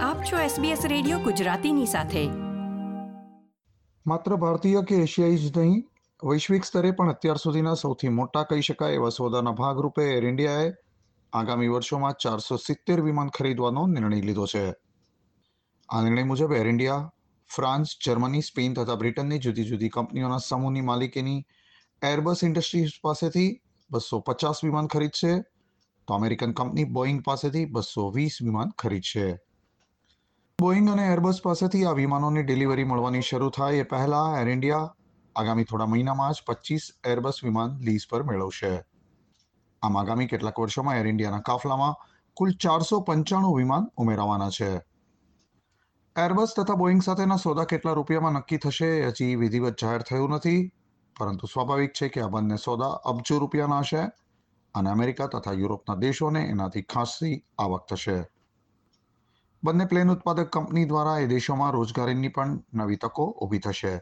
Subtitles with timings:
[0.00, 2.28] આપ છો SBS radio ગુજરાતીની સાથે.
[4.06, 5.88] માત્ર ભારતીય કે એશિયાઈ જ નહીં,
[6.24, 10.72] વૈશ્વિક સ્તરે પણ અત્યાર સુધીના સૌથી મોટા કહી શકાય એવા સોદાના ભાગરૂપે એર ઇન્ડિયાએ
[11.32, 14.74] આગામી વર્ષોમાં ચારસો સિત્તેર વિમાન ખરીદવાનો નિર્ણય લીધો છે.
[15.88, 17.12] આ નિર્ણય મુજબ Air India
[17.56, 21.44] France, Germany, Spain તથા બ્રિટનની જુદી જુદી કંપનીઓના સમૂહની માલિકીની
[22.02, 23.60] એરબસ ઇન્ડસ્ટ્રીઝ પાસેથી
[23.90, 25.40] બસો પચાસ વિમાન ખરીદશે
[26.08, 29.45] તો અમેરિકન કંપની બોઈંગ પાસેથી બસો વીસ વિમાન ખરીદશે.
[30.58, 34.84] બોઈંગ અને એરબસ પાસેથી આ વિમાનોની ડિલિવરી મળવાની શરૂ થાય એ પહેલા એર ઇન્ડિયા
[35.36, 38.70] આગામી થોડા મહિનામાં જ પચીસ એરબસ વિમાન લીઝ પર મેળવશે.
[39.82, 41.98] આમ આગામી કેટલાક વર્ષોમાં એર ઇન્ડિયાના કાફલામાં
[42.36, 44.70] કુલ ચારસો પંચાણું વિમાન ઉમેરાવાના છે.
[46.16, 50.62] એરબસ તથા બોઈંગ સાથેના સોદા કેટલા રૂપિયામાં નક્કી થશે હજી વિધિવત જાહેર થયું નથી,
[51.16, 54.06] પરંતુ સ્વાભાવિક છે કે આ બંને સોદા અબજો રૂપિયાના હશે
[54.74, 58.16] અને અમેરિકા તથા યુરોપના દેશોને એનાથી ખાસી આવક થશે.
[59.66, 62.50] બંને પ્લેન ઉત્પાદક કંપની દ્વારા એ દેશોમાં રોજગારીની પણ
[62.80, 63.94] નવી તકો ઊભી થશે.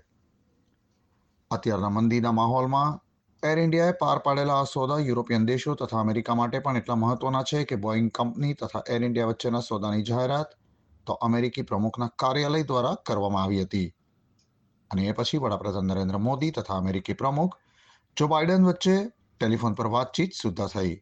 [1.51, 2.99] અત્યારના મંદીના માહોલમાં
[3.43, 7.65] એર ઇન્ડિયાએ પાર પાડેલા આ સોદા યુરોપિયન દેશો તથા અમેરિકા માટે પણ એટલા મહત્વના છે
[7.65, 10.53] કે બોઈંગ કંપની તથા એર ઇન્ડિયા વચ્ચેના સોદાની જાહેરાત
[11.07, 13.89] તો અમેરિકી પ્રમુખના કાર્યાલય દ્વારા કરવામાં આવી હતી.
[14.91, 17.57] અને એ પછી વડાપ્રધાન નરેન્દ્ર મોદી તથા અમેરિકી પ્રમુખ
[18.17, 18.97] જો બાઇડન વચ્ચે
[19.41, 20.95] ટેલિફોન પર વાતચીત સુદ્ધા થઈ.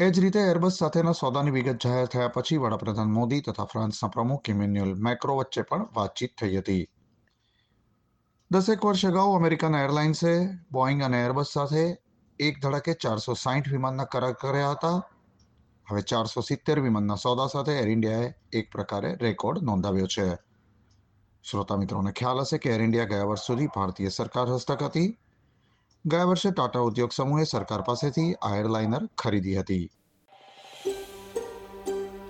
[0.00, 4.48] એ જ રીતે એરબસ સાથેના સોદાની વિગત જાહેર થયા પછી વડાપ્રધાન મોદી તથા ફ્રાન્સના પ્રમુખ
[4.48, 6.84] ઇમેન્યુઅલ મેક્રો વચ્ચે પણ વાતચીત થઈ હતી.
[8.50, 11.98] દસેક વર્ષ અગાઉ અમેરિકન એરલાઇન્સે બોઈંગ અને એરબસ સાથે
[12.38, 15.02] એક ધડકે ચારસો સાહીઠ વિમાનના કરાર કર્યા હતા.
[15.90, 20.36] હવે ચારસો સિત્તેર વિમાનના સોદા સાથે એર ઇન્ડિયાએ એક પ્રકારે રેકોર્ડ નોંધાવ્યો છે.
[21.50, 25.18] શ્રોતા મિત્રોને ખ્યાલ હશે કે એર ઇન્ડિયા ગયા વર્ષ સુધી ભારતીય સરકાર હસ્તક હતી.
[26.06, 29.90] ગયા વર્ષે ટાટા ઉદ્યોગ સમૂહે સરકાર પાસેથી એરલાઇનર ખરીદી હતી.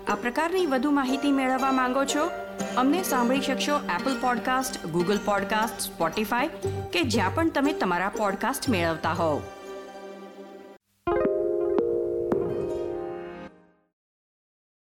[0.07, 2.29] આ પ્રકારની વધુ માહિતી મેળવવા માંગો છો?
[2.77, 6.47] અમને સાંભળી શકશો Apple podcast Google podcast Spotify
[6.93, 9.41] કે જ્યાં પણ તમે તમારા પોડકાસ્ટ મેળવતા હોવ.